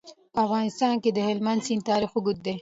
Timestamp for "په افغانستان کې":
0.33-1.09